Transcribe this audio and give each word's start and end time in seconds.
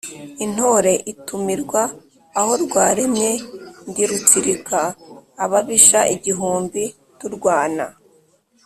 intore 0.45 0.91
itumirwa 1.11 1.81
aho 2.39 2.51
rwaremye, 2.63 3.31
ndi 3.89 4.03
rutsirika 4.09 4.79
ababisha 5.43 5.99
igihumbi 6.15 6.83
turwana. 7.19 7.85